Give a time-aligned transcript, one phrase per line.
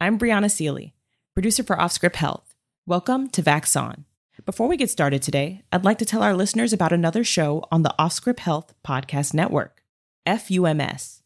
[0.00, 0.94] I'm Brianna Seely,
[1.34, 2.54] producer for Offscript Health.
[2.86, 4.04] Welcome to Vax On.
[4.46, 7.82] Before we get started today, I'd like to tell our listeners about another show on
[7.82, 9.82] the Offscript Health Podcast Network,
[10.24, 11.22] FUMS.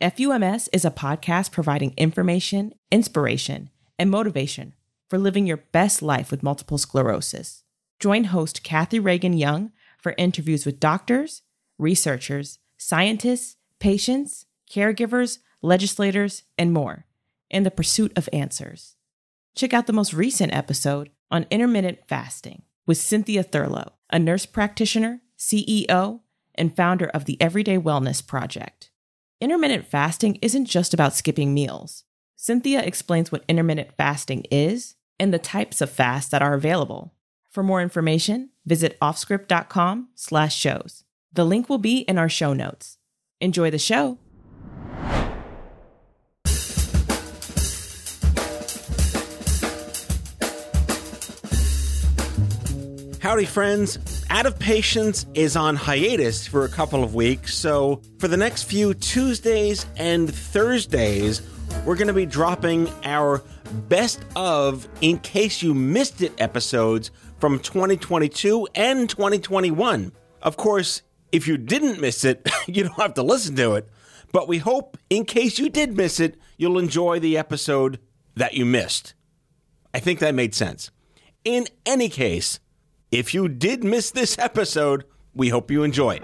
[0.00, 4.74] FUMS is a podcast providing information, inspiration, and motivation
[5.08, 7.62] for living your best life with multiple sclerosis.
[8.00, 11.42] Join host Kathy Reagan Young for interviews with doctors,
[11.78, 17.04] researchers, scientists, patients, caregivers, legislators, and more
[17.50, 18.96] in the pursuit of answers.
[19.54, 25.20] Check out the most recent episode on intermittent fasting with Cynthia Thurlow, a nurse practitioner,
[25.38, 26.20] CEO,
[26.54, 28.90] and founder of the Everyday Wellness Project.
[29.40, 32.04] Intermittent fasting isn't just about skipping meals.
[32.36, 37.14] Cynthia explains what intermittent fasting is and the types of fasts that are available.
[37.50, 41.04] For more information, visit offscript.com slash shows.
[41.32, 42.98] The link will be in our show notes.
[43.40, 44.18] Enjoy the show.
[53.28, 54.24] Howdy, friends.
[54.30, 58.62] Out of Patients is on hiatus for a couple of weeks, so for the next
[58.62, 61.42] few Tuesdays and Thursdays,
[61.84, 63.42] we're going to be dropping our
[63.86, 70.10] best of in case you missed it episodes from 2022 and 2021.
[70.40, 73.90] Of course, if you didn't miss it, you don't have to listen to it,
[74.32, 77.98] but we hope in case you did miss it, you'll enjoy the episode
[78.36, 79.12] that you missed.
[79.92, 80.90] I think that made sense.
[81.44, 82.58] In any case,
[83.10, 85.04] if you did miss this episode,
[85.34, 86.22] we hope you enjoy it.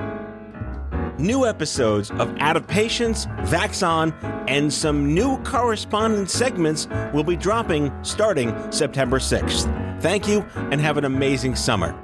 [1.18, 4.12] New episodes of Out of Patients, Vaxon,
[4.48, 10.02] and some new correspondence segments will be dropping starting September 6th.
[10.02, 11.98] Thank you and have an amazing summer.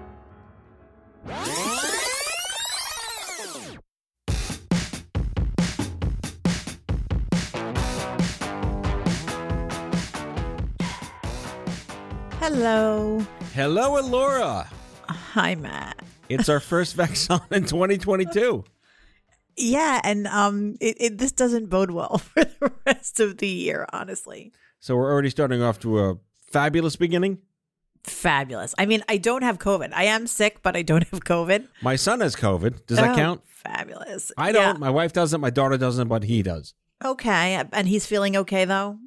[12.40, 13.26] Hello.
[13.54, 14.68] Hello, Elura.
[15.08, 15.98] Hi, Matt.
[16.28, 18.64] It's our first Vax On in 2022.
[19.56, 23.86] Yeah, and um, it, it this doesn't bode well for the rest of the year,
[23.92, 24.52] honestly.
[24.78, 26.14] So we're already starting off to a
[26.50, 27.38] fabulous beginning.
[28.04, 28.74] Fabulous.
[28.78, 29.92] I mean, I don't have COVID.
[29.92, 31.66] I am sick, but I don't have COVID.
[31.82, 32.86] My son has COVID.
[32.86, 33.42] Does that Oh, count?
[33.46, 34.32] Fabulous.
[34.38, 34.78] I don't.
[34.78, 35.40] My wife doesn't.
[35.40, 36.72] My daughter doesn't, but he does.
[37.04, 38.98] Okay, and he's feeling okay though.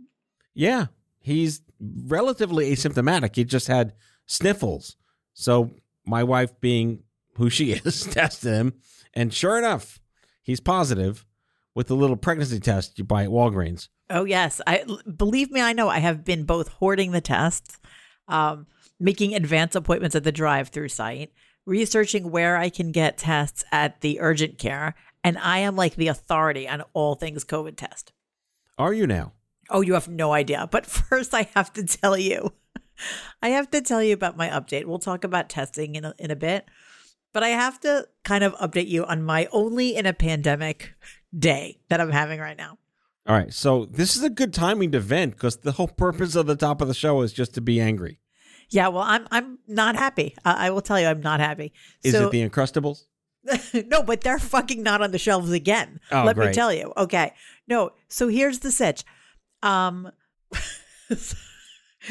[0.54, 0.88] Yeah,
[1.20, 3.36] he's relatively asymptomatic.
[3.36, 3.94] He just had
[4.26, 4.96] sniffles.
[5.34, 5.72] So
[6.06, 7.04] my wife, being
[7.36, 8.74] who she is, tested him,
[9.14, 10.00] and sure enough,
[10.42, 11.26] he's positive
[11.76, 13.88] with the little pregnancy test you buy at Walgreens.
[14.10, 14.86] Oh yes, I
[15.16, 15.62] believe me.
[15.62, 15.90] I know.
[15.90, 17.80] I have been both hoarding the tests,
[18.28, 18.68] um,
[19.00, 21.32] making advance appointments at the drive-through site,
[21.66, 26.10] researching where I can get tests at the urgent care, and I am like the
[26.10, 28.12] authority on all things COVID test.
[28.78, 29.34] Are you now?
[29.70, 30.68] Oh, you have no idea.
[30.70, 32.54] But first, I have to tell you.
[33.42, 34.86] I have to tell you about my update.
[34.86, 36.66] We'll talk about testing in a, in a bit.
[37.34, 40.94] But I have to kind of update you on my only in a pandemic
[41.38, 42.78] day that I'm having right now.
[43.28, 43.52] All right.
[43.52, 46.82] So this is a good timing to vent because the whole purpose of the top
[46.82, 48.20] of the show is just to be angry.
[48.70, 50.36] Yeah, well, I'm I'm not happy.
[50.44, 51.74] I, I will tell you, I'm not happy.
[52.04, 53.04] Is so, it the Uncrustables?
[53.88, 56.00] no, but they're fucking not on the shelves again.
[56.12, 56.94] Oh, Let me tell you.
[56.98, 57.34] Okay.
[57.68, 57.92] No.
[58.08, 59.04] So here's the sitch.
[59.62, 60.12] Um.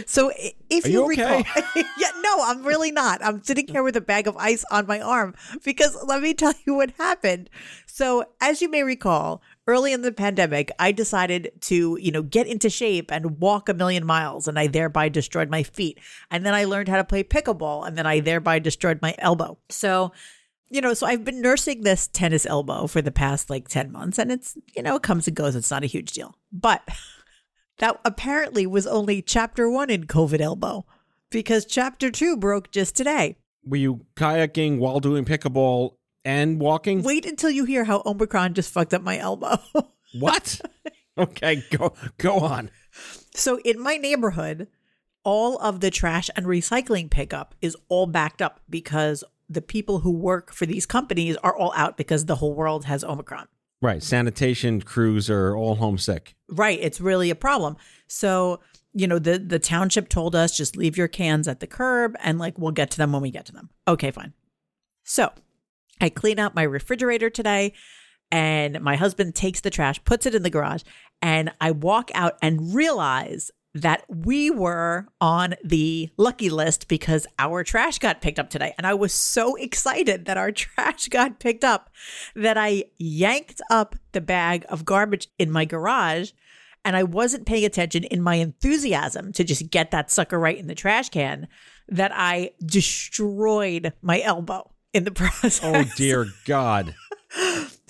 [0.07, 0.33] so
[0.71, 1.63] if Are you, you recall, okay?
[1.99, 3.25] yeah, no, I'm really not.
[3.25, 6.55] I'm sitting here with a bag of ice on my arm because let me tell
[6.67, 7.51] you what happened.
[7.87, 12.47] So as you may recall, early in the pandemic, I decided to, you know, get
[12.47, 15.99] into shape and walk a million miles, and I thereby destroyed my feet.
[16.31, 19.59] And then I learned how to play pickleball, and then I thereby destroyed my elbow.
[19.69, 20.13] So
[20.73, 24.19] you know, so I've been nursing this tennis elbow for the past like 10 months
[24.19, 25.55] and it's, you know, it comes and goes.
[25.55, 26.35] It's not a huge deal.
[26.51, 26.83] But
[27.83, 30.87] that apparently was only chapter one in COVID elbow
[31.31, 33.37] because chapter two broke just today.
[33.65, 37.03] Were you kayaking while doing pickleball and walking?
[37.03, 39.59] Wait until you hear how Omicron just fucked up my elbow.
[40.21, 40.61] What?
[41.17, 42.71] okay, go go on.
[43.35, 44.69] so in my neighborhood,
[45.25, 50.11] all of the trash and recycling pickup is all backed up because the people who
[50.11, 53.49] work for these companies are all out because the whole world has Omicron.
[53.83, 54.03] Right.
[54.03, 56.37] Sanitation crews are all homesick.
[56.49, 56.79] Right.
[56.81, 57.77] It's really a problem.
[58.07, 58.61] So,
[58.95, 62.39] you know, the the township told us just leave your cans at the curb and
[62.39, 63.71] like we'll get to them when we get to them.
[63.89, 64.33] Okay, fine.
[65.03, 65.33] So
[66.01, 67.73] I clean out my refrigerator today
[68.31, 70.83] and my husband takes the trash, puts it in the garage,
[71.21, 77.65] and I walk out and realize that we were on the lucky list because our
[77.65, 78.75] trash got picked up today.
[78.77, 81.91] And I was so excited that our trash got picked up
[82.35, 86.33] that I yanked up the bag of garbage in my garage
[86.85, 90.67] and I wasn't paying attention in my enthusiasm to just get that sucker right in
[90.67, 91.49] the trash can
[91.89, 95.61] that I destroyed my elbow in the process.
[95.63, 96.95] Oh, dear God.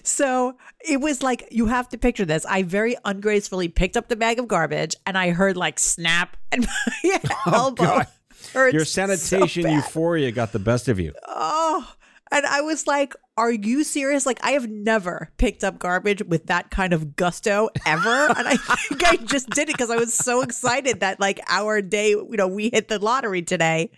[0.02, 2.44] So it was like you have to picture this.
[2.46, 6.66] I very ungracefully picked up the bag of garbage and I heard like snap and
[7.02, 7.84] my oh, elbow.
[7.84, 8.06] God.
[8.52, 9.74] hurt Your sanitation bad.
[9.74, 11.12] euphoria got the best of you.
[11.26, 11.94] Oh,
[12.32, 14.24] and I was like, "Are you serious?
[14.24, 18.56] Like, I have never picked up garbage with that kind of gusto ever." and I
[18.56, 22.36] think I just did it because I was so excited that like our day, you
[22.36, 23.90] know, we hit the lottery today,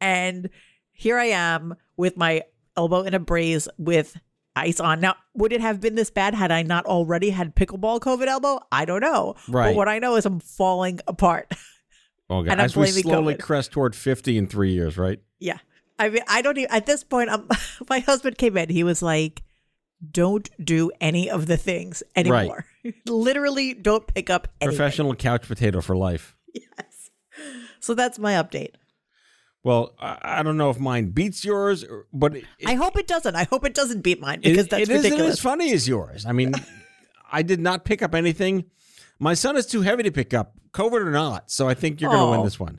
[0.00, 0.48] and
[0.92, 2.42] here I am with my
[2.76, 4.16] elbow in a brace with
[4.56, 5.00] ice on.
[5.00, 8.60] Now, would it have been this bad had I not already had pickleball COVID elbow?
[8.72, 9.34] I don't know.
[9.48, 9.68] Right.
[9.70, 11.52] But what I know is I'm falling apart.
[12.28, 12.52] Oh, God.
[12.52, 13.40] And I'm As we slowly COVID.
[13.40, 15.20] crest toward 50 in three years, right?
[15.38, 15.58] Yeah.
[15.98, 17.48] I mean, I don't even, at this point, I'm,
[17.88, 18.68] my husband came in.
[18.68, 19.42] He was like,
[20.10, 22.66] don't do any of the things anymore.
[23.06, 24.76] Literally, don't pick up anything.
[24.76, 26.34] Professional couch potato for life.
[26.54, 27.10] Yes.
[27.80, 28.70] So that's my update.
[29.66, 33.34] Well, I, I don't know if mine beats yours, but it, I hope it doesn't.
[33.34, 36.24] I hope it doesn't beat mine it- because that's it isn't as funny as yours.
[36.24, 36.52] I mean,
[37.32, 38.66] I did not pick up anything.
[39.18, 41.50] My son is too heavy to pick up, COVID or not.
[41.50, 42.44] So I think you're going to win Oh.
[42.44, 42.78] this one.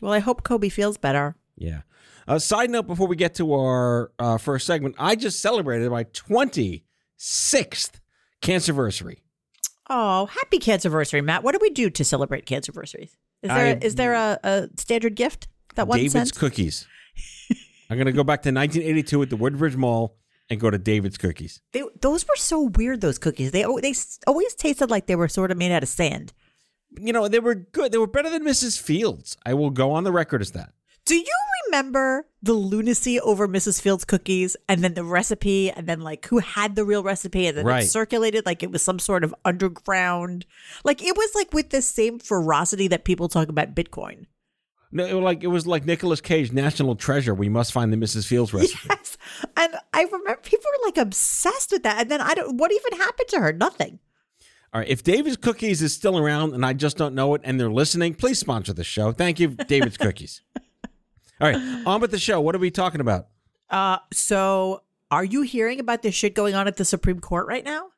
[0.00, 1.34] well, I hope Kobe feels better.
[1.56, 1.80] Yeah.
[2.28, 6.04] Uh, side note before we get to our uh, first segment, I just celebrated my
[6.04, 6.82] 26th
[8.42, 9.16] cancerversary.
[9.90, 11.42] Oh, happy cancerversary, Matt.
[11.42, 13.10] What do we do to celebrate cancerversaries?
[13.42, 16.32] Is there I- is there a, a standard gift that one David's sends?
[16.32, 16.86] Cookies.
[17.88, 20.16] I'm going to go back to 1982 at the Woodbridge Mall
[20.50, 21.60] and go to David's Cookies.
[21.72, 23.00] They, those were so weird.
[23.00, 23.52] Those cookies.
[23.52, 23.94] They oh, they
[24.26, 26.32] always tasted like they were sort of made out of sand.
[26.98, 27.92] You know, they were good.
[27.92, 28.80] They were better than Mrs.
[28.80, 29.36] Fields.
[29.44, 30.72] I will go on the record as that.
[31.04, 31.24] Do you
[31.66, 33.80] remember the lunacy over Mrs.
[33.80, 37.56] Fields cookies and then the recipe and then like who had the real recipe and
[37.58, 37.84] then Right.
[37.84, 40.46] it circulated like it was some sort of underground
[40.84, 44.26] like it was like with the same ferocity that people talk about Bitcoin.
[44.96, 47.34] No, it was like it was like Nicolas Cage, National Treasure.
[47.34, 48.26] We must find the Mrs.
[48.26, 48.88] Fields recipe.
[48.88, 49.18] Yes.
[49.54, 52.00] And I remember people were like obsessed with that.
[52.00, 53.52] And then I don't what even happened to her?
[53.52, 53.98] Nothing.
[54.72, 57.60] All right, if David's Cookies is still around and I just don't know it, and
[57.60, 59.12] they're listening, please sponsor the show.
[59.12, 60.40] Thank you, David's Cookies.
[61.40, 62.40] All right, on with the show.
[62.40, 63.28] What are we talking about?
[63.68, 67.64] Uh so are you hearing about this shit going on at the Supreme Court right
[67.64, 67.88] now?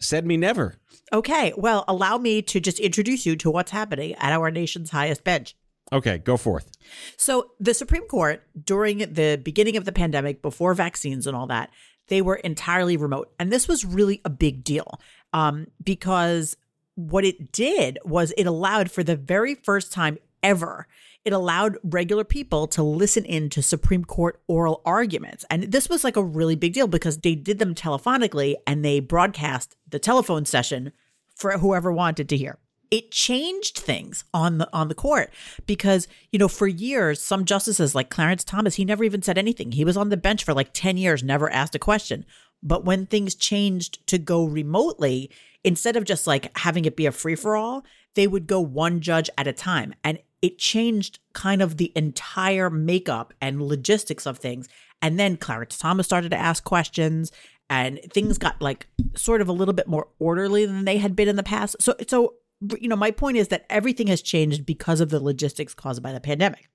[0.00, 0.74] Said me never.
[1.12, 5.22] Okay, well, allow me to just introduce you to what's happening at our nation's highest
[5.22, 5.54] bench.
[5.92, 6.70] Okay, go forth.
[7.16, 11.70] So, the Supreme Court, during the beginning of the pandemic, before vaccines and all that,
[12.08, 13.32] they were entirely remote.
[13.38, 15.00] And this was really a big deal
[15.32, 16.56] um, because
[16.94, 20.86] what it did was it allowed, for the very first time ever,
[21.24, 25.44] it allowed regular people to listen in to Supreme Court oral arguments.
[25.50, 29.00] And this was like a really big deal because they did them telephonically and they
[29.00, 30.92] broadcast the telephone session
[31.34, 32.58] for whoever wanted to hear
[32.90, 35.32] it changed things on the on the court
[35.66, 39.72] because you know for years some justices like Clarence Thomas he never even said anything.
[39.72, 42.24] He was on the bench for like 10 years never asked a question.
[42.62, 45.30] But when things changed to go remotely
[45.62, 49.00] instead of just like having it be a free for all they would go one
[49.00, 49.94] judge at a time.
[50.02, 54.68] And it changed kind of the entire makeup and logistics of things.
[55.00, 57.30] And then Clarence Thomas started to ask questions
[57.70, 61.28] and things got like sort of a little bit more orderly than they had been
[61.28, 61.76] in the past.
[61.80, 62.34] So so
[62.80, 66.12] you know, my point is that everything has changed because of the logistics caused by
[66.12, 66.68] the pandemic.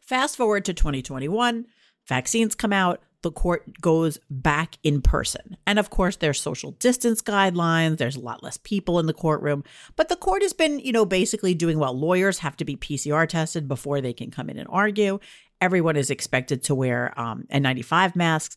[0.00, 1.66] Fast forward to 2021,
[2.06, 5.56] vaccines come out, the court goes back in person.
[5.66, 9.64] And of course, there's social distance guidelines, there's a lot less people in the courtroom,
[9.96, 11.98] but the court has been, you know, basically doing well.
[11.98, 15.18] Lawyers have to be PCR tested before they can come in and argue.
[15.60, 18.56] Everyone is expected to wear um, N95 masks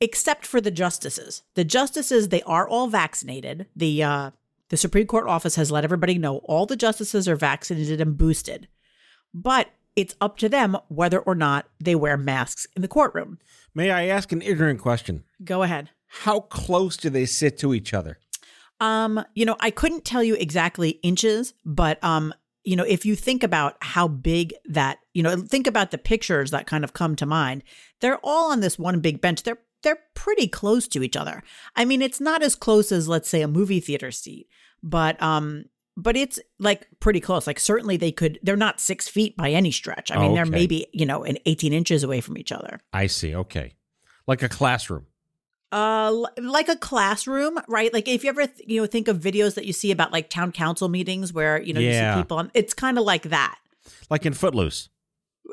[0.00, 1.42] except for the justices.
[1.54, 3.66] The justices, they are all vaccinated.
[3.74, 4.30] The uh,
[4.68, 8.68] the Supreme Court office has let everybody know all the justices are vaccinated and boosted,
[9.32, 13.38] but it's up to them whether or not they wear masks in the courtroom.
[13.74, 15.24] May I ask an ignorant question?
[15.42, 15.90] Go ahead.
[16.06, 18.18] How close do they sit to each other?
[18.80, 22.32] Um, you know, I couldn't tell you exactly inches, but um,
[22.64, 26.50] you know, if you think about how big that, you know, think about the pictures
[26.50, 27.62] that kind of come to mind.
[28.00, 29.42] They're all on this one big bench.
[29.42, 31.42] They're they're pretty close to each other.
[31.76, 34.48] I mean, it's not as close as let's say a movie theater seat,
[34.82, 35.64] but um
[35.96, 37.46] but it's like pretty close.
[37.46, 40.10] Like certainly they could they're not 6 feet by any stretch.
[40.12, 42.78] I mean, they're maybe, you know, an 18 inches away from each other.
[42.92, 43.34] I see.
[43.34, 43.74] Okay.
[44.28, 45.06] Like a classroom.
[45.70, 47.92] Uh, like a classroom, right?
[47.92, 50.30] Like if you ever, th- you know, think of videos that you see about like
[50.30, 52.50] town council meetings where you know you see people on.
[52.54, 53.58] It's kind of like that,
[54.08, 54.88] Like in Footloose.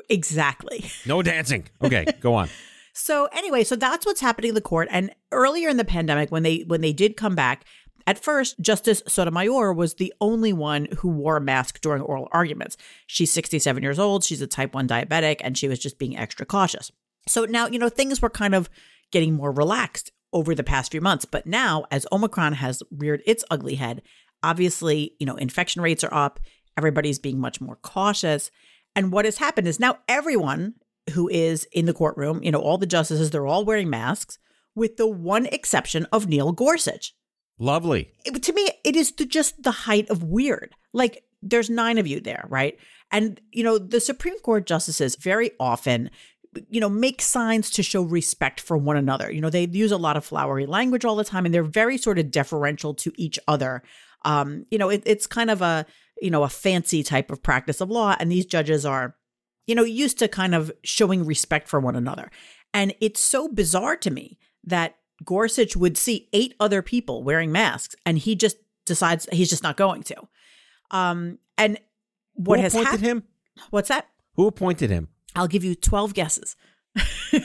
[0.08, 0.84] exactly.
[1.06, 1.68] No dancing.
[1.82, 2.48] Okay, go on.
[2.98, 4.88] So anyway, so that's what's happening in the court.
[4.90, 7.66] And earlier in the pandemic, when they when they did come back,
[8.06, 12.78] at first Justice Sotomayor was the only one who wore a mask during oral arguments.
[13.06, 14.24] She's 67 years old.
[14.24, 16.90] She's a type 1 diabetic, and she was just being extra cautious.
[17.28, 18.70] So now, you know, things were kind of
[19.12, 21.26] getting more relaxed over the past few months.
[21.26, 24.00] But now, as Omicron has reared its ugly head,
[24.42, 26.40] obviously, you know, infection rates are up.
[26.78, 28.50] Everybody's being much more cautious.
[28.94, 30.76] And what has happened is now everyone
[31.12, 34.38] who is in the courtroom, you know, all the justices, they're all wearing masks,
[34.74, 37.14] with the one exception of Neil Gorsuch.
[37.58, 38.10] Lovely.
[38.24, 40.74] It- to me, it is the, just the height of weird.
[40.92, 42.78] Like, there's nine of you there, right?
[43.12, 46.10] And, you know, the Supreme Court justices very often,
[46.68, 49.30] you know, make signs to show respect for one another.
[49.30, 51.98] You know, they use a lot of flowery language all the time and they're very
[51.98, 53.82] sort of deferential to each other.
[54.24, 55.86] Um, you know, it, it's kind of a,
[56.20, 58.16] you know, a fancy type of practice of law.
[58.18, 59.14] And these judges are,
[59.66, 62.30] you know, used to kind of showing respect for one another.
[62.74, 67.96] And it's so bizarre to me that Gorsuch would see eight other people wearing masks
[68.04, 70.16] and he just decides he's just not going to.
[70.90, 71.78] Um, and
[72.34, 73.04] what Who has appointed happened?
[73.06, 73.22] him?
[73.70, 74.06] What's that?
[74.34, 75.08] Who appointed him?
[75.34, 76.56] I'll give you 12 guesses.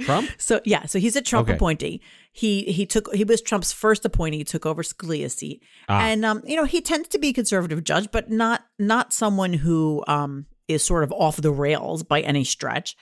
[0.00, 0.28] Trump?
[0.38, 1.56] So yeah, so he's a Trump Okay.
[1.56, 2.00] appointee.
[2.32, 4.38] He he took he was Trump's first appointee.
[4.38, 6.00] He took over Scalia's seat, Ah.
[6.06, 9.52] and um, you know he tends to be a conservative judge, but not not someone
[9.54, 12.96] who um is sort of off the rails by any stretch.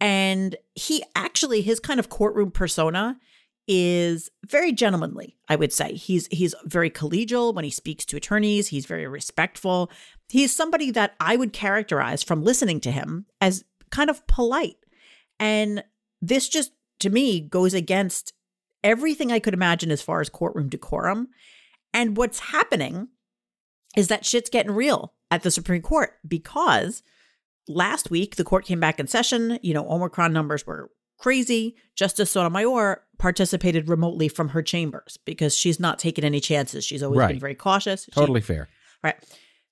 [0.00, 3.18] And he actually his kind of courtroom persona
[3.66, 5.36] is very gentlemanly.
[5.48, 8.68] I would say he's he's very collegial when he speaks to attorneys.
[8.68, 9.90] He's very respectful.
[10.28, 14.76] He's somebody that I would characterize from listening to him as kind of polite.
[15.38, 15.84] And
[16.20, 18.32] this just to me goes against
[18.82, 21.28] everything I could imagine as far as courtroom decorum.
[21.92, 23.08] And what's happening
[23.96, 27.02] is that shit's getting real at the Supreme Court because
[27.68, 29.58] last week the court came back in session.
[29.62, 31.76] You know, Omicron numbers were crazy.
[31.96, 36.84] Justice Sotomayor participated remotely from her chambers because she's not taking any chances.
[36.84, 37.28] She's always Right.
[37.28, 38.04] been very cautious.
[38.04, 38.68] She- Totally fair.
[39.02, 39.16] Right.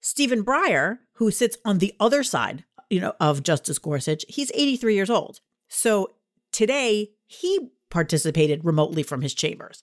[0.01, 4.95] Stephen Breyer, who sits on the other side, you know, of Justice Gorsuch, he's 83
[4.95, 5.41] years old.
[5.69, 6.15] So
[6.53, 9.83] today he participated remotely from his chambers.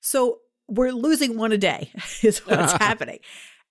[0.00, 0.38] So
[0.68, 1.90] we're losing one a day
[2.22, 3.18] is what's happening.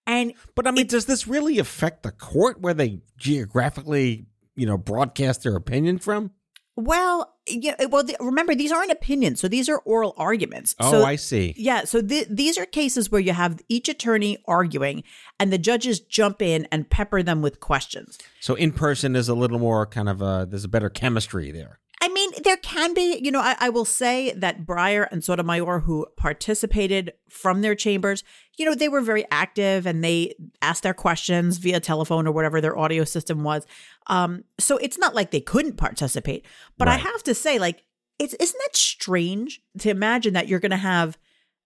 [0.08, 4.78] And But I mean, does this really affect the court where they geographically, you know,
[4.78, 6.32] broadcast their opinion from?
[6.78, 10.76] well, yeah, well, the, remember these aren't opinions, so these are oral arguments.
[10.80, 11.54] Oh, so, I see.
[11.58, 15.04] Yeah, so th- these are cases where you have each attorney arguing,
[15.40, 18.18] and the judges jump in and pepper them with questions.
[18.40, 21.80] So in person is a little more kind of a there's a better chemistry there.
[22.32, 26.08] Mean, there can be, you know, I, I will say that Breyer and Sotomayor, who
[26.18, 28.24] participated from their chambers,
[28.58, 32.62] you know, they were very active and they asked their questions via telephone or whatever
[32.62, 33.66] their audio system was.
[34.08, 36.46] Um, so it's not like they couldn't participate.
[36.78, 37.84] But I have to say, like,
[38.20, 41.18] it's isn't that strange to imagine that you're going to have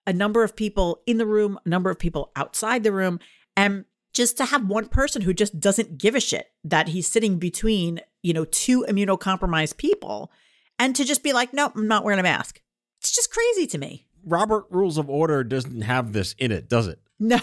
[0.07, 3.19] a number of people in the room, a number of people outside the room,
[3.57, 7.38] and just to have one person who just doesn't give a shit that he's sitting
[7.38, 10.31] between, you know, two immunocompromised people
[10.79, 12.62] and to just be like, nope, I'm not wearing a mask.
[13.00, 14.08] It's just crazy to me.
[14.25, 17.00] Robert Rules of Order doesn't have this in it, does it?
[17.20, 17.39] No,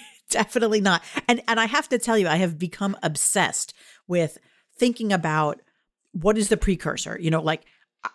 [0.30, 1.02] definitely not.
[1.26, 3.74] And and I have to tell you, I have become obsessed
[4.06, 4.38] with
[4.76, 5.60] thinking about
[6.12, 7.18] what is the precursor.
[7.20, 7.64] You know, like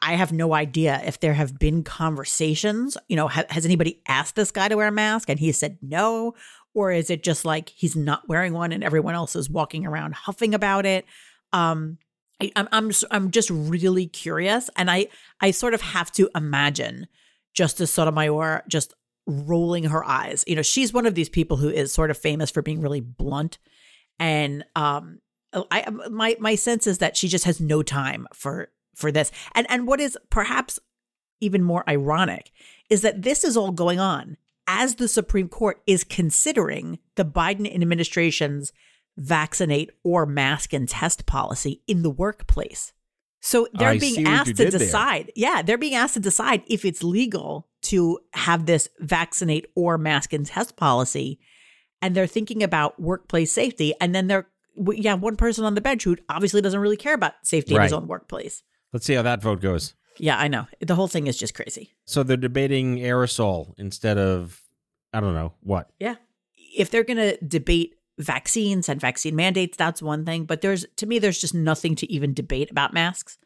[0.01, 2.97] I have no idea if there have been conversations.
[3.09, 5.77] You know, ha- has anybody asked this guy to wear a mask and he said
[5.81, 6.35] no,
[6.73, 10.13] or is it just like he's not wearing one and everyone else is walking around
[10.13, 11.05] huffing about it?
[11.51, 11.97] Um,
[12.41, 15.07] I, I'm I'm just, I'm just really curious, and I
[15.39, 17.07] I sort of have to imagine
[17.53, 18.93] Justice Sotomayor just
[19.25, 20.43] rolling her eyes.
[20.47, 23.01] You know, she's one of these people who is sort of famous for being really
[23.01, 23.57] blunt,
[24.19, 25.19] and um,
[25.53, 29.31] I my my sense is that she just has no time for for this.
[29.53, 30.79] And and what is perhaps
[31.39, 32.51] even more ironic
[32.89, 34.37] is that this is all going on
[34.67, 38.71] as the Supreme Court is considering the Biden administration's
[39.17, 42.93] vaccinate or mask and test policy in the workplace.
[43.41, 44.79] So they're I being asked to did there.
[44.79, 45.31] decide.
[45.35, 50.31] Yeah, they're being asked to decide if it's legal to have this vaccinate or mask
[50.31, 51.39] and test policy.
[52.01, 53.93] And they're thinking about workplace safety.
[53.99, 54.47] And then they're,
[54.93, 57.93] yeah, one person on the bench who obviously doesn't really care about safety in his
[57.93, 58.63] own workplace.
[58.93, 59.93] Let's see how that vote goes.
[60.17, 60.67] Yeah, I know.
[60.79, 61.93] The whole thing is just crazy.
[62.05, 64.61] So they're debating aerosol instead of,
[65.11, 65.89] I don't know, what?
[65.99, 66.15] Yeah.
[66.75, 70.45] If they're going to debate vaccines and vaccine mandates, that's one thing.
[70.45, 73.37] But there's, to me, there's just nothing to even debate about masks.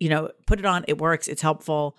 [0.00, 1.96] You know, put it on, it works, it's helpful,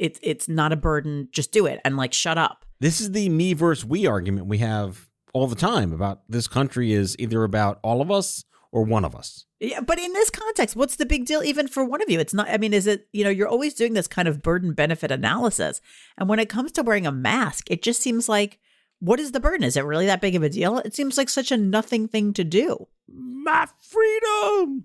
[0.00, 1.28] it's it's not a burden.
[1.30, 2.64] Just do it and like shut up.
[2.80, 6.92] This is the me versus we argument we have all the time about this country
[6.92, 9.44] is either about all of us or one of us.
[9.60, 12.18] Yeah, but in this context, what's the big deal even for one of you?
[12.18, 14.72] It's not I mean, is it, you know, you're always doing this kind of burden
[14.72, 15.82] benefit analysis.
[16.16, 18.58] And when it comes to wearing a mask, it just seems like
[19.00, 19.64] what is the burden?
[19.64, 20.78] Is it really that big of a deal?
[20.78, 22.86] It seems like such a nothing thing to do.
[23.08, 24.84] My freedom.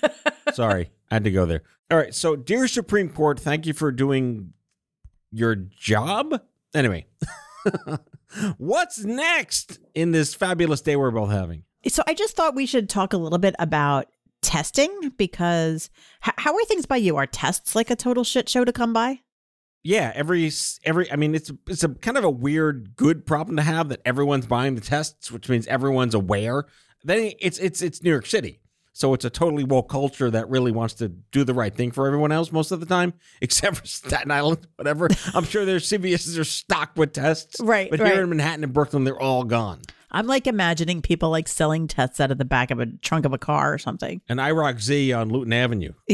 [0.54, 1.62] Sorry, I had to go there.
[1.90, 4.52] All right, so dear Supreme Court, thank you for doing
[5.30, 6.40] your job.
[6.74, 7.06] Anyway,
[8.56, 11.64] what's next in this fabulous day we're both having?
[11.88, 14.08] So I just thought we should talk a little bit about
[14.42, 15.90] testing because
[16.26, 17.16] h- how are things by you?
[17.16, 19.20] Are tests like a total shit show to come by?
[19.86, 20.50] Yeah, every
[20.84, 24.00] every I mean it's it's a kind of a weird good problem to have that
[24.04, 26.64] everyone's buying the tests, which means everyone's aware.
[27.04, 28.58] Then it's it's it's New York City.
[28.92, 32.06] So it's a totally woke culture that really wants to do the right thing for
[32.06, 35.08] everyone else most of the time, except for Staten Island, whatever.
[35.34, 37.60] I'm sure their CVS's are stocked with tests.
[37.60, 38.12] Right, But right.
[38.14, 39.82] here in Manhattan and Brooklyn, they're all gone.
[40.10, 43.34] I'm like imagining people like selling tests out of the back of a trunk of
[43.34, 44.22] a car or something.
[44.30, 45.92] And IROC Z on Luton Avenue.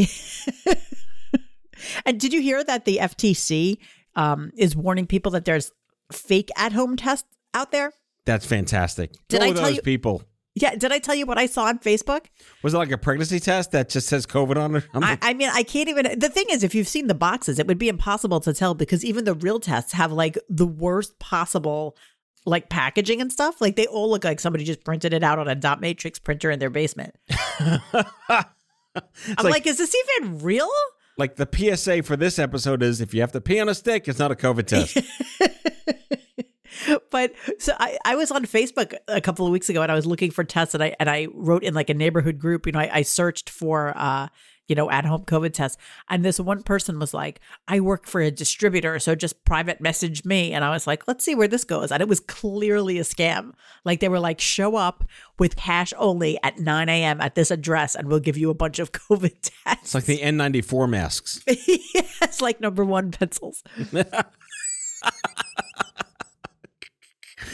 [2.05, 3.79] And did you hear that the FTC
[4.17, 5.71] um, is warning people that there's
[6.13, 7.93] fake at home tests out there?
[8.25, 9.13] That's fantastic.
[9.29, 10.23] Did Go I with tell those you- people?
[10.55, 12.27] Yeah, did I tell you what I saw on Facebook?
[12.63, 14.85] Was it like a pregnancy test that just says COVID on it?
[14.95, 16.19] I'm I, like, I mean, I can't even.
[16.19, 19.03] The thing is, if you've seen the boxes, it would be impossible to tell because
[19.03, 21.97] even the real tests have like the worst possible
[22.45, 23.63] like packaging and stuff.
[23.63, 26.51] Like they all look like somebody just printed it out on a dot matrix printer
[26.51, 27.15] in their basement.
[27.31, 28.45] I'm
[29.39, 30.69] like- like, is this even real?
[31.19, 34.09] Like the PSA for this episode is if you have to pee on a stick,
[34.09, 34.99] it's not a COVID test.
[37.11, 40.07] but so I, I was on Facebook a couple of weeks ago and I was
[40.07, 42.81] looking for tests and I and I wrote in like a neighborhood group, you know,
[42.81, 44.29] I, I searched for uh,
[44.73, 45.77] you know, at home COVID tests.
[46.09, 50.25] And this one person was like, I work for a distributor, so just private message
[50.25, 50.55] me.
[50.55, 51.93] And I was like, let's see where this goes.
[51.93, 53.53] And it was clearly a scam.
[53.85, 55.05] Like they were like, show up
[55.39, 57.21] with cash only at 9 a.m.
[57.21, 59.83] at this address and we'll give you a bunch of COVID tests.
[59.83, 61.45] It's like the N94 masks.
[61.47, 63.63] yes, like number one pencils.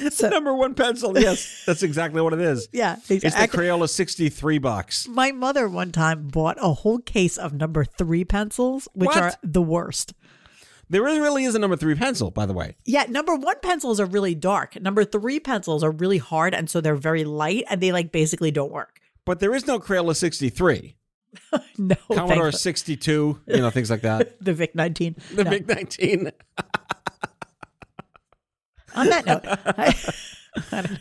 [0.06, 1.18] It's the number one pencil.
[1.18, 2.68] Yes, that's exactly what it is.
[2.72, 3.48] Yeah, It's the.
[3.48, 5.08] Crayola 63 box.
[5.08, 9.18] My mother one time bought a whole case of number three pencils, which What?
[9.18, 10.14] are the worst.
[10.90, 12.76] There really is a number three pencil, by the way.
[12.86, 14.80] Yeah, number one pencils are really dark.
[14.80, 18.50] Number three pencils are really hard, and so they're very light, and they like basically
[18.50, 18.98] don't work.
[19.26, 20.94] But there is no Crayola 63.
[21.76, 22.52] No, Commodore thankfully.
[22.52, 24.42] 62, you know, things like that.
[24.42, 25.14] the Vic 19.
[25.34, 25.50] The No.
[25.50, 26.32] Big 19.
[28.98, 29.94] On that note, I-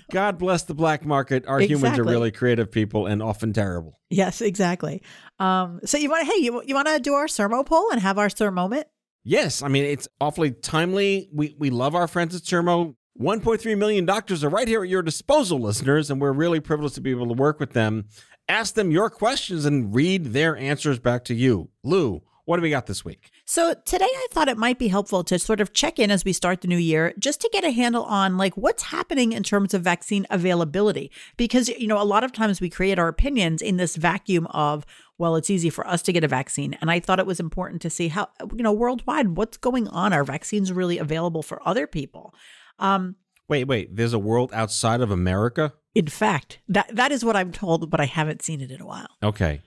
[0.11, 1.45] God bless the black market.
[1.47, 3.99] Our humans are really creative people and often terrible.
[4.09, 5.01] yes, exactly.
[5.39, 7.99] Um, so you want, to hey, you you want to do our sermo poll and
[8.01, 8.87] have our sir moment?
[9.23, 11.29] Yes, I mean it's awfully timely.
[11.33, 12.95] We we love our friends at Sermo.
[13.19, 17.01] 1.3 million doctors are right here at your disposal, listeners, and we're really privileged to
[17.01, 18.05] be able to work with them.
[18.47, 21.69] Ask them your questions and read their answers back to you.
[21.83, 23.31] Lou, what do we got this week?
[23.49, 26.33] So today I thought it might be helpful to sort of check in as we
[26.33, 29.73] start the new year just to get a handle on like what's happening in terms
[29.73, 31.09] of vaccine availability.
[31.37, 34.85] Because you know a lot of times we create our opinions in this vacuum of
[35.17, 36.73] well it's easy for us to get a vaccine.
[36.81, 40.11] And I thought it was important to see how you know worldwide what's going on?
[40.11, 42.35] Are vaccines really available for other people?
[42.79, 43.15] Um
[43.47, 43.95] Wait, wait.
[43.95, 45.71] There's a world outside of America.
[45.95, 48.85] in fact that that is what I'm told but I haven't seen it in a
[48.85, 49.07] while.
[49.23, 49.61] Okay,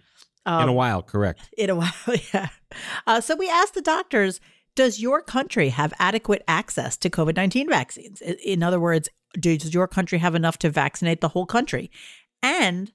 [0.51, 1.49] Um, in a while, correct.
[1.57, 1.93] in a while.
[2.33, 2.49] Yeah.
[3.07, 4.41] Uh, so we asked the doctors
[4.75, 8.21] Does your country have adequate access to COVID 19 vaccines?
[8.23, 9.09] In other words,
[9.39, 11.91] does your country have enough to vaccinate the whole country?
[12.43, 12.93] And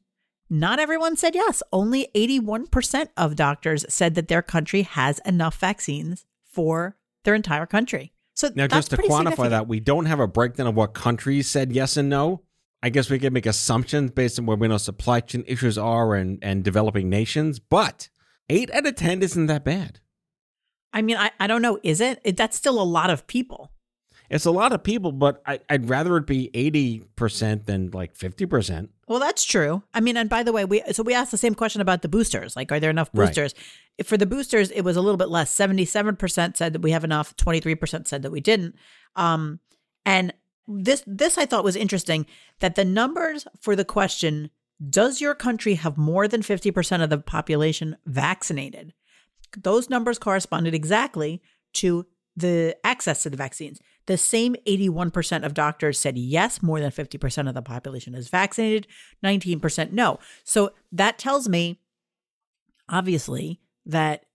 [0.49, 1.63] not everyone said yes.
[1.71, 8.13] Only 81% of doctors said that their country has enough vaccines for their entire country.
[8.35, 11.71] So Now, just to quantify that, we don't have a breakdown of what countries said
[11.71, 12.41] yes and no.
[12.85, 16.13] I guess we could make assumptions based on where we know supply chain issues are
[16.13, 18.09] and, and developing nations, but
[18.47, 20.01] eight out of 10 isn't that bad.
[20.93, 21.79] I mean, I, I don't know.
[21.81, 22.21] Is it?
[22.23, 22.37] it?
[22.37, 23.71] That's still a lot of people.
[24.29, 28.89] It's a lot of people, but I, I'd rather it be 80% than like 50%.
[29.07, 29.81] Well, that's true.
[29.95, 32.07] I mean, and by the way, we so we asked the same question about the
[32.07, 32.55] boosters.
[32.55, 33.25] Like, are there enough Right.
[33.27, 33.55] boosters?
[34.03, 35.49] For the boosters, it was a little bit less.
[35.49, 37.35] Seventy-seven percent said that we have enough.
[37.35, 38.75] Twenty-three percent said that we didn't.
[39.15, 39.59] Um,
[40.05, 40.33] and
[40.67, 42.25] this this I thought was interesting
[42.59, 44.49] that the numbers for the question,
[44.89, 48.93] "Does your country have more than fifty percent of the population vaccinated?"
[49.63, 51.41] those numbers corresponded exactly
[51.73, 53.79] to the access to the vaccines.
[54.07, 58.87] The same 81% of doctors said yes, more than 50% of the population is vaccinated,
[59.23, 60.19] 19% no.
[60.43, 61.79] So that tells me,
[62.89, 64.25] obviously, that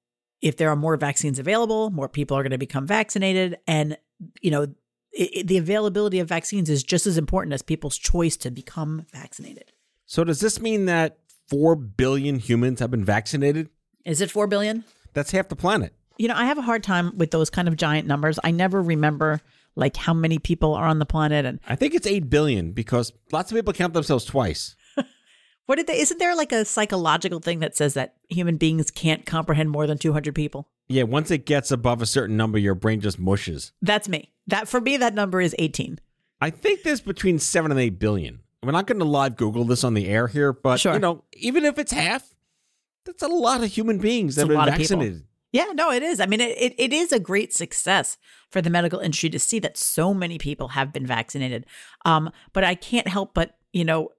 [0.40, 3.58] if there are more vaccines available, more people are going to become vaccinated.
[3.66, 3.98] And,
[4.40, 4.74] you know,
[5.12, 9.06] it, it, the availability of vaccines is just as important as people's choice to become
[9.12, 9.72] vaccinated.
[10.06, 11.18] So, does this mean that
[11.48, 13.70] 4 billion humans have been vaccinated?
[14.04, 14.84] Is it 4 billion?
[15.12, 15.94] That's half the planet.
[16.18, 18.38] You know, I have a hard time with those kind of giant numbers.
[18.44, 19.40] I never remember
[19.76, 23.12] like how many people are on the planet and I think it's 8 billion because
[23.32, 24.76] lots of people count themselves twice.
[25.66, 29.24] what did they isn't there like a psychological thing that says that human beings can't
[29.24, 30.68] comprehend more than 200 people?
[30.90, 33.72] Yeah, once it gets above a certain number your brain just mushes.
[33.80, 34.32] That's me.
[34.48, 36.00] That for me that number is 18.
[36.40, 38.40] I think there's between 7 and 8 billion.
[38.62, 40.94] We're not going to live Google this on the air here, but Sure.
[40.94, 42.34] you know, even if it's half,
[43.06, 44.98] that's a lot of human beings that It's have been lot of people.
[44.98, 45.24] vaccinated.
[45.52, 46.20] Yeah, no, it is.
[46.20, 48.18] I mean, it, it, it is a great success
[48.50, 51.66] for the medical industry to see that so many people have been vaccinated.
[52.04, 54.10] Um, but I can't help but, you know,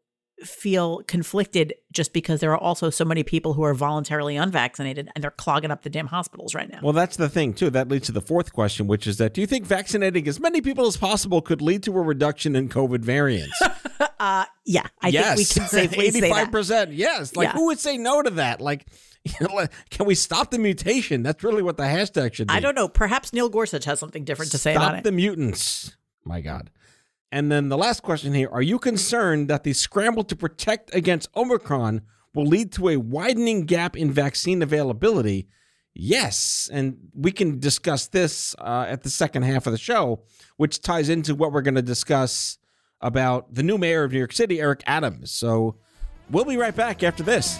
[0.44, 5.24] feel conflicted just because there are also so many people who are voluntarily unvaccinated and
[5.24, 6.80] they're clogging up the damn hospitals right now.
[6.82, 7.70] Well, that's the thing too.
[7.70, 10.62] That leads to the fourth question, which is that do you think vaccinating as many
[10.62, 13.60] people as possible could lead to a reduction in COVID variants?
[14.20, 16.90] Uh, yeah, I yes, think we can safely say 85%.
[16.92, 17.54] Yes, like Yeah.
[17.54, 18.62] who would say no to that?
[18.62, 18.86] Like,
[19.24, 21.24] you know, can we stop the mutation?
[21.24, 22.54] That's really what the hashtag should be.
[22.54, 22.88] I don't know.
[22.88, 25.04] Perhaps Neil Gorsuch has something different to say Stop about it.
[25.06, 25.96] the mutants.
[26.24, 26.70] My God.
[27.32, 31.30] And then the last question here Are you concerned that the scramble to protect against
[31.36, 32.02] Omicron
[32.34, 35.48] will lead to a widening gap in vaccine availability?
[35.94, 36.70] Yes.
[36.72, 40.24] And we can discuss this uh, at the second half of the show,
[40.58, 42.58] which ties into what we're going to discuss
[43.02, 45.32] about the new mayor of New York City, Eric Adams.
[45.32, 45.76] So
[46.30, 47.60] we'll be right back after this.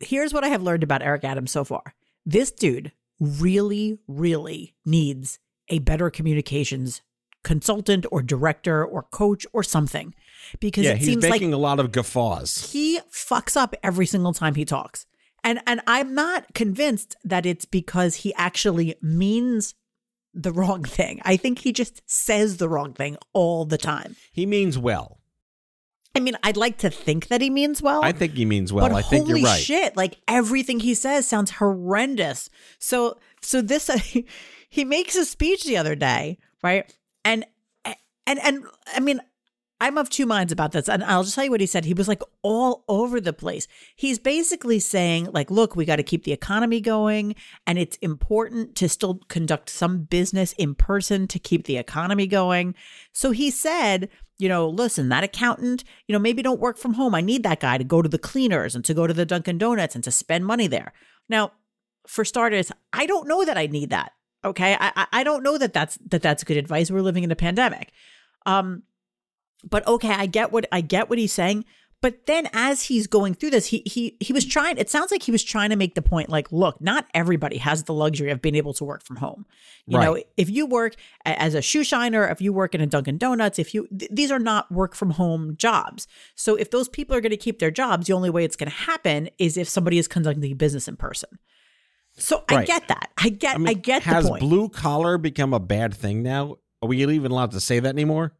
[0.00, 1.94] here's what I have learned about Eric Adams so far.
[2.24, 7.02] This dude really, really needs a better communications
[7.46, 10.14] consultant or director or coach or something.
[10.58, 12.72] Because yeah, it he's seems like making a lot of guffaws.
[12.72, 15.06] he fucks up every single time he talks.
[15.44, 19.74] And and I'm not convinced that it's because he actually means
[20.34, 21.20] the wrong thing.
[21.24, 24.16] I think he just says the wrong thing all the time.
[24.32, 25.18] He means well.
[26.16, 28.02] I mean, I'd like to think that he means well.
[28.02, 28.88] I think he means well.
[28.88, 29.60] but I think you're right.
[29.60, 29.96] shit!
[29.96, 32.48] Like everything he says sounds horrendous.
[32.78, 33.90] So, so this
[34.68, 36.92] he makes a speech the other day, right?
[37.24, 37.44] And
[37.84, 39.20] and and I mean,
[39.80, 41.84] I'm of two minds about this, and I'll just tell you what he said.
[41.84, 43.68] He was like all over the place.
[43.94, 47.34] He's basically saying, like, look, we got to keep the economy going,
[47.66, 52.74] and it's important to still conduct some business in person to keep the economy going.
[53.12, 54.08] So he said,
[54.38, 57.14] you know, listen, that accountant, you know, maybe don't work from home.
[57.14, 59.58] I need that guy to go to the cleaners and to go to the Dunkin'
[59.58, 60.92] Donuts and to spend money there.
[61.28, 61.52] Now,
[62.06, 64.12] for starters, I don't know that I need that.
[64.44, 66.90] Okay, I I- don't know that that's that that's good advice.
[66.90, 67.92] We're living in a pandemic.
[68.44, 68.84] Um,
[69.64, 71.64] but okay, I get what I get what he's saying.
[72.02, 75.22] But then as he's going through this, he he he was trying it sounds like
[75.22, 78.42] he was trying to make the point like, look, not everybody has the luxury of
[78.42, 79.46] being able to work from home.
[79.86, 83.18] You know, if you work as a shoe shiner, if you work in a Dunkin'
[83.18, 86.06] Donuts, if you th- these are not work from home jobs.
[86.34, 88.70] So if those people are going to keep their jobs, the only way it's going
[88.70, 91.38] to happen is if somebody is conducting business in person.
[92.18, 93.10] So I get that.
[93.16, 96.56] I get I mean, I get has blue collar become a bad thing now?
[96.82, 98.32] Are we even allowed to say that anymore?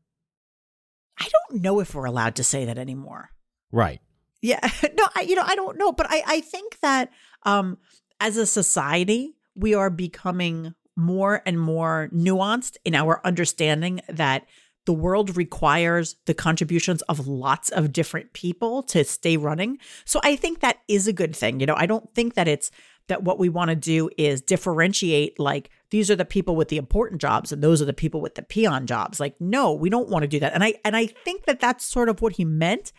[1.19, 3.31] I don't know if we're allowed to say that anymore.
[3.73, 4.01] Right.
[4.43, 4.61] Yeah,
[4.97, 7.11] no, I, you know, I don't know, but I, I think that
[7.45, 7.79] um,
[8.21, 14.47] as a society, we are becoming more and more nuanced in our understanding that
[14.87, 19.79] the world requires the contributions of lots of different people to stay running.
[20.05, 21.61] So I think that is a good thing.
[21.61, 22.71] You know, I don't think that it's
[23.09, 26.77] that what we want to do is differentiate like these are the people with the
[26.77, 29.21] important jobs and those are the people with the peon jobs.
[29.21, 30.55] Like no, we don't want to do that.
[30.55, 32.93] And I and I think that that's sort of what he meant.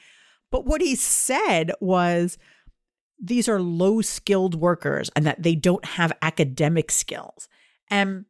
[0.52, 2.38] But what he said was
[3.20, 7.50] these are low skilled workers and that they don't have academic skills.
[7.90, 8.26] And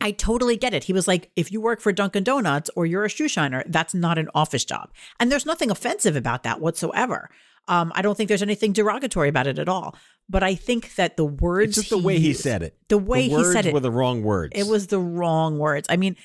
[0.00, 0.84] I totally get it.
[0.84, 3.94] He was like, if you work for Dunkin' Donuts or you're a shoe shiner, that's
[3.94, 4.90] not an office job.
[5.18, 7.30] And there's nothing offensive about that whatsoever.
[7.68, 9.96] Um, I don't think there's anything derogatory about it at all.
[10.28, 12.76] But I think that the words It's just the way he used- said it.
[12.88, 14.52] the way he words said it were the wrong words.
[14.54, 15.86] it was the wrong words.
[15.90, 16.16] I mean,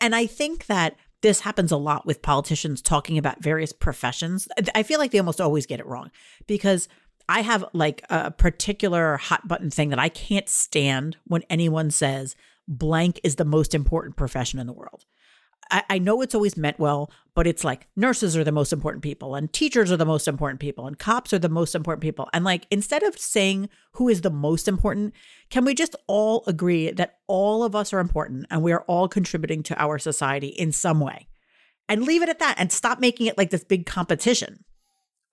[0.00, 4.48] and I think that this happens a lot with politicians talking about various professions.
[4.74, 6.10] I feel like they almost always get it wrong
[6.46, 6.88] because
[7.28, 12.34] I have like a particular hot button thing that I can't stand when anyone says
[12.68, 15.04] blank is the most important profession in the world.
[15.70, 19.02] I, I know it's always meant well, but it's like nurses are the most important
[19.02, 22.28] people, and teachers are the most important people, and cops are the most important people.
[22.32, 25.14] And like, instead of saying who is the most important,
[25.50, 29.08] can we just all agree that all of us are important and we are all
[29.08, 31.28] contributing to our society in some way?
[31.88, 34.64] And leave it at that and stop making it like this big competition.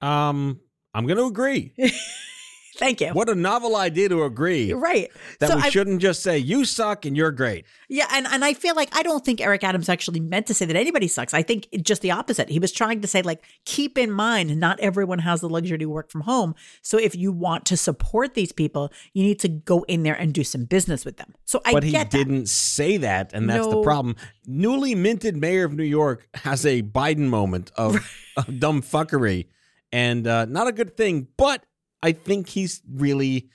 [0.01, 0.59] um,
[0.93, 1.73] I'm going to agree.
[2.77, 3.09] Thank you.
[3.09, 5.09] What a novel idea to agree Right.
[5.39, 7.65] that So we I- shouldn't just say you suck and you're great.
[7.89, 10.65] Yeah, and, and I feel like I don't think Eric Adams actually meant to say
[10.65, 11.33] that anybody sucks.
[11.33, 12.47] I think just the opposite.
[12.49, 15.85] He was trying to say, like, keep in mind, not everyone has the luxury to
[15.87, 16.55] work from home.
[16.81, 20.33] So if you want to support these people, you need to go in there and
[20.33, 21.33] do some business with them.
[21.43, 24.15] So I but he didn't say that, and that's the problem.
[24.47, 29.47] Newly minted mayor of New York has a Biden moment of, of dumb fuckery,
[29.91, 31.27] and uh, not a good thing.
[31.35, 31.65] But
[32.03, 33.49] I think he's really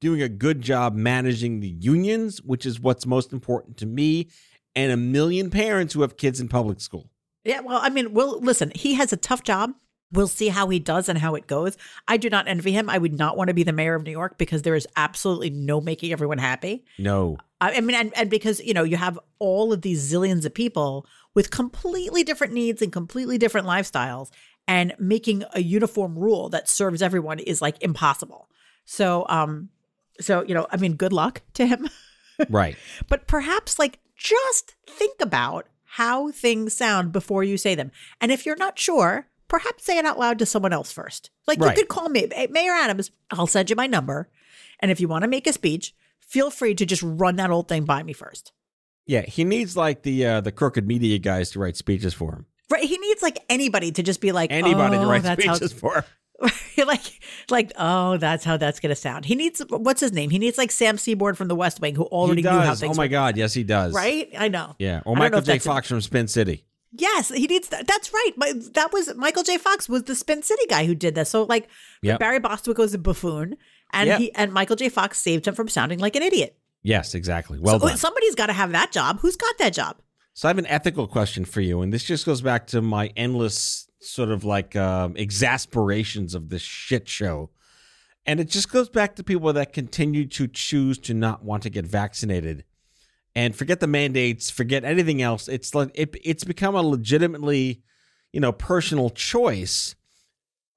[0.00, 4.28] doing a good job managing the unions, which is what's most important to me,
[4.76, 7.10] and a million parents who have kids in public school.
[7.44, 9.72] Yeah, well, I mean, well, listen, he has a tough job.
[10.12, 11.76] We'll see how he does and how it goes.
[12.06, 12.88] I do not envy him.
[12.88, 15.50] I would not want to be the mayor of New York because there is absolutely
[15.50, 16.84] no making everyone happy.
[16.98, 20.44] No, I I mean, and, and because, you know, you have all of these zillions
[20.44, 24.30] of people with completely different needs and completely different lifestyles,
[24.68, 28.48] and making a uniform rule that serves everyone is like impossible.
[28.84, 29.70] So, um,
[30.20, 31.88] so, you know, I mean, good luck to him.
[32.48, 32.76] right.
[33.08, 37.90] but perhaps like just think about how things sound before you say them.
[38.20, 41.30] And if you're not sure, perhaps say it out loud to someone else first.
[41.46, 41.70] Like Right.
[41.76, 44.28] you could call me, "Hey, Mayor Adams, I'll send you my number.
[44.80, 47.68] And if you want to make a speech, feel free to just run that old
[47.68, 48.52] thing by me first.
[49.06, 52.46] Yeah, he needs like the uh, the crooked media guys to write speeches for him.
[52.70, 52.84] Right?
[52.84, 55.72] He needs like anybody to just be like, Anybody oh, to write that's how speeches
[55.72, 56.04] for him.
[56.86, 57.02] like
[57.50, 60.70] like oh that's how that's gonna sound he needs what's his name he needs like
[60.70, 62.78] Sam Seaborn from the west wing who already knew how does.
[62.78, 63.92] things Oh my were- God, yes, he does.
[63.92, 65.58] right i know Yeah, or Michael J.
[65.58, 66.64] Fox from Spin City.
[66.92, 67.86] Yes, he needs that.
[67.86, 68.30] That's right.
[68.36, 69.58] My, that was Michael J.
[69.58, 71.28] Fox was the Spin City guy who did this.
[71.30, 71.68] So like
[72.02, 72.20] Yep.
[72.20, 73.56] Barry Bostwick was a buffoon,
[73.92, 74.18] and Yep.
[74.20, 74.88] he and Michael J.
[74.88, 76.56] Fox saved him from sounding like an idiot.
[76.82, 77.58] Yes, exactly.
[77.58, 77.96] Well so done.
[77.96, 79.18] somebody's got to have that job.
[79.20, 79.96] Who's got that job?
[80.38, 83.10] So I have an ethical question for you, and this just goes back to my
[83.16, 87.50] endless sort of like um, exasperations of this shit show.
[88.24, 91.70] And it just goes back to people that continue to choose to not want to
[91.70, 92.62] get vaccinated
[93.34, 95.48] and forget the mandates, forget anything else.
[95.48, 97.82] It's like it, it's become a legitimately,
[98.32, 99.96] you know, personal choice.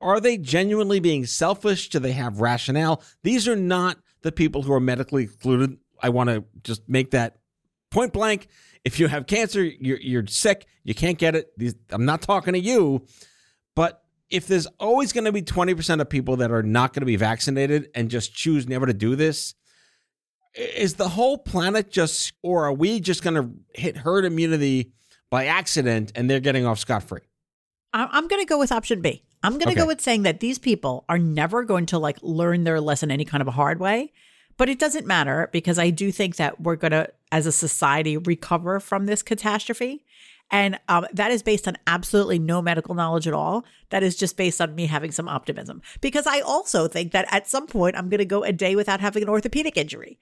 [0.02, 1.90] Are they genuinely being selfish?
[1.90, 3.04] Do they have rationale?
[3.22, 5.78] These are not the people who are medically excluded.
[6.02, 7.41] I want to just make that
[7.92, 8.48] point blank.
[8.84, 11.52] If you have cancer, you're, you're sick, you can't get it.
[11.58, 13.06] These, I'm not talking to you,
[13.76, 17.06] but if there's always going to be 20% of people that are not going to
[17.06, 19.54] be vaccinated and just choose never to do this,
[20.56, 24.94] is the whole planet just, or are we just going to hit herd immunity
[25.30, 27.22] by accident and they're getting off scot free?
[27.94, 29.24] I'm going to go with option B.
[29.44, 29.82] I'm going to Okay.
[29.82, 33.26] go with saying that these people are never going to like learn their lesson any
[33.26, 34.12] kind of a hard way.
[34.58, 38.18] But it doesn't matter because I do think that we're going to, as a society,
[38.18, 40.04] recover from this catastrophe.
[40.54, 43.64] And um, that is based on absolutely no medical knowledge at all.
[43.90, 45.82] That is just based on me having some optimism.
[46.02, 49.00] Because I also think that at some point I'm going to go a day without
[49.00, 50.20] having an orthopedic injury.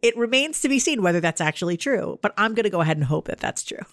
[0.00, 2.96] It remains to be seen whether that's actually true, but I'm going to go ahead
[2.96, 3.84] and hope that that's true.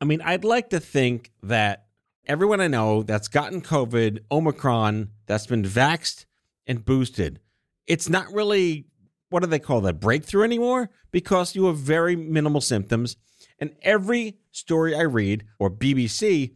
[0.00, 1.86] I mean, I'd like to think that
[2.26, 6.26] everyone I know that's gotten COVID, Omicron, that's been vaxxed
[6.66, 7.40] and boosted,
[7.86, 8.86] it's not really,
[9.30, 10.90] what do they call that, breakthrough anymore?
[11.10, 13.16] Because you have very minimal symptoms.
[13.58, 16.54] And every story I read, or BBC,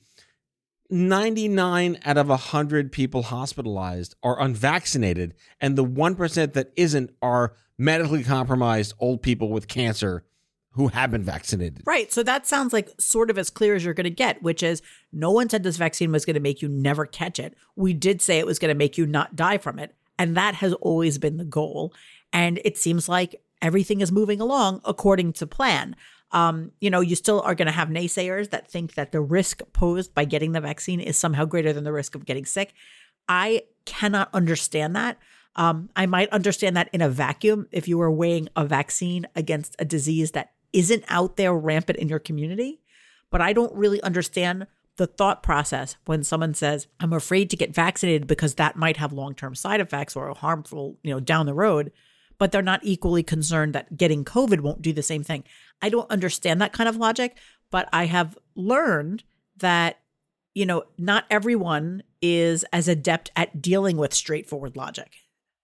[0.90, 5.34] 99 out of 100 people hospitalized are unvaccinated.
[5.60, 10.24] And the 1% that isn't are medically compromised old people with cancer
[10.72, 11.82] who have been vaccinated.
[11.84, 12.10] Right.
[12.12, 14.80] So that sounds like sort of as clear as you're going to get, which is
[15.12, 17.54] no one said this vaccine was going to make you never catch it.
[17.76, 19.94] We did say it was going to make you not die from it.
[20.18, 21.92] And that has always been the goal.
[22.32, 25.96] And it seems like everything is moving along according to plan.
[26.32, 29.60] Um, you know, you still are going to have naysayers that think that the risk
[29.72, 32.72] posed by getting the vaccine is somehow greater than the risk of getting sick.
[33.28, 35.18] I cannot understand that.
[35.56, 39.76] Um, I might understand that in a vacuum if you were weighing a vaccine against
[39.78, 42.80] a disease that isn't out there rampant in your community.
[43.30, 44.66] But I don't really understand
[44.96, 49.12] the thought process when someone says, I'm afraid to get vaccinated because that might have
[49.12, 51.92] long term side effects or harmful, you know, down the road,
[52.42, 55.44] but they're not equally concerned that getting COVID won't do the same thing.
[55.80, 57.36] I don't understand that kind of logic,
[57.70, 59.22] but I have learned
[59.58, 60.00] that,
[60.52, 65.12] you know, not everyone is as adept at dealing with straightforward logic,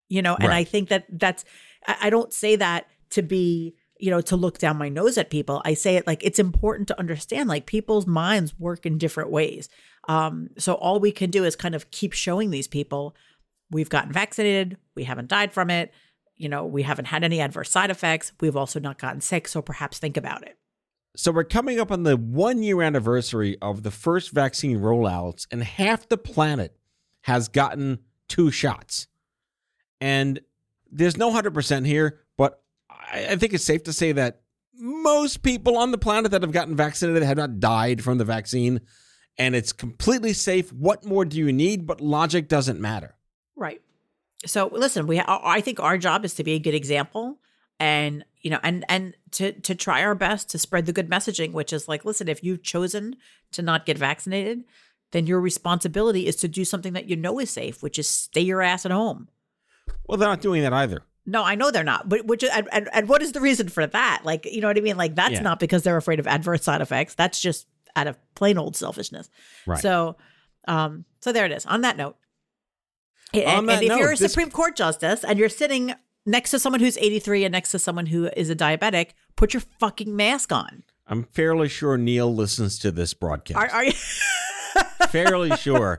[0.08, 1.44] you know, and I think that that's,
[1.84, 5.30] I I don't say that to be you know, to look down my nose at
[5.30, 5.60] people.
[5.64, 9.68] I say it like it's important to understand like people's minds work in different ways.
[10.06, 13.16] Um, so all we can do is kind of keep showing these people
[13.72, 15.92] we've gotten vaccinated, we haven't died from it,
[16.38, 19.60] you know, we haven't had any adverse side effects, we've also not gotten sick, so
[19.60, 20.56] perhaps think about it.
[21.16, 25.62] So we're coming up on the one year anniversary of the first vaccine rollouts, and
[25.62, 26.76] half the planet
[27.22, 27.98] has gotten
[28.28, 29.08] two shots.
[30.00, 30.40] And
[30.90, 34.42] there's no 100% here, but I, I think it's safe to say that
[34.74, 38.80] most people on the planet that have gotten vaccinated have not died from the vaccine.
[39.36, 40.72] And it's completely safe.
[40.72, 41.86] What more do you need?
[41.86, 43.16] But logic doesn't matter.
[43.56, 43.82] Right.
[44.46, 47.38] So listen, we I think our job is to be a good example
[47.80, 51.52] and you know and and to to try our best to spread the good messaging
[51.52, 53.16] which is like listen, if you've chosen
[53.52, 54.64] to not get vaccinated,
[55.10, 58.40] then your responsibility is to do something that you know is safe, which is stay
[58.42, 59.28] your ass at home.
[60.06, 61.02] Well, they're not doing that either.
[61.26, 62.08] No, I know they're not.
[62.08, 64.22] But which and, and, and what is the reason for that?
[64.24, 64.96] Like, you know what I mean?
[64.96, 65.40] Like that's Yeah.
[65.42, 67.14] not because they're afraid of adverse side effects.
[67.14, 69.28] That's just out of plain old selfishness.
[69.66, 69.80] Right.
[69.80, 70.16] So
[70.68, 71.66] um so there it is.
[71.66, 72.16] On that note.
[73.34, 75.94] And, and if note, you're a this- Supreme Court justice and you're sitting
[76.26, 79.62] next to someone who's 83 and next to someone who is a diabetic, put your
[79.80, 80.82] fucking mask on.
[81.06, 83.58] I'm fairly sure Neil listens to this broadcast.
[83.58, 83.92] Are, are you
[85.08, 85.98] fairly sure.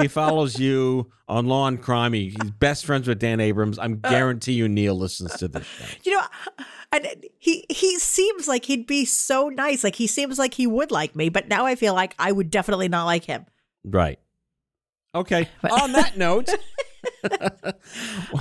[0.00, 2.12] He follows you on Law and Crime.
[2.12, 3.78] He's best friends with Dan Abrams.
[3.78, 5.84] I'm guarantee you Neil listens to this show.
[6.04, 6.22] you know
[6.92, 7.08] and
[7.38, 11.16] he he seems like he'd be so nice like he seems like he would like
[11.16, 13.44] me but now i feel like i would definitely not like him
[13.82, 14.18] Right.
[15.14, 15.48] Okay.
[15.70, 16.48] On that note,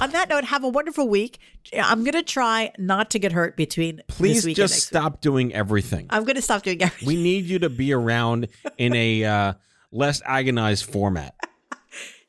[0.02, 1.38] on that note have a wonderful week
[1.82, 5.54] i'm gonna try not to get hurt between this please week and just stop doing
[5.54, 6.08] everything.
[6.10, 9.54] i'm gonna stop doing everything We need you to be around in a uh,
[9.92, 11.36] less agonized format.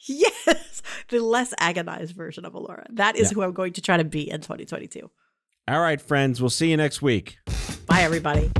[0.06, 3.34] yes the less agonized version of Elura that is Yeah.
[3.34, 5.08] who i'm going to try to be in 2022
[5.68, 6.40] All right, friends.
[6.42, 7.38] We'll see you next week.
[7.86, 8.50] bye everybody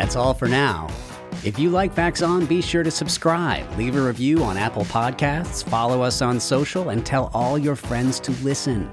[0.00, 0.88] That's all for now.
[1.44, 5.62] If you like Vax On, be sure to subscribe, leave a review on Apple Podcasts,
[5.62, 8.88] follow us on social, and tell all your friends to listen.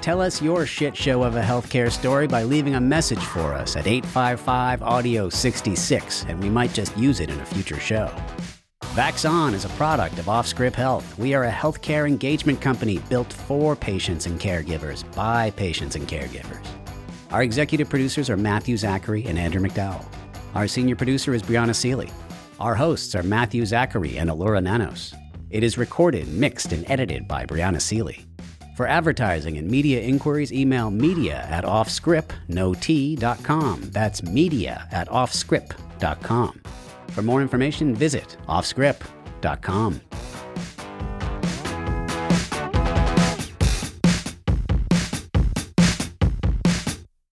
[0.00, 3.74] Tell us your shit show of a healthcare story by leaving a message for us
[3.74, 8.14] at 855 Audio 66, and we might just use it in a future show.
[8.94, 11.18] Vax On is a product of Offscrip Health.
[11.18, 16.64] We are a healthcare engagement company built for patients and caregivers by patients and caregivers.
[17.32, 20.13] Our executive producers are Matthew Zachary and Andrew McDowell.
[20.54, 22.10] Our senior producer is Brianna Seely.
[22.60, 25.12] Our hosts are Matthew Zachary and Elura Nanos.
[25.50, 28.24] It is recorded, mixed, and edited by Brianna Seely.
[28.76, 32.30] For advertising and media inquiries, email media at offscrip.com.
[33.90, 36.60] That's media at offscrip.com.
[37.08, 40.00] For more information, visit offscrip.com.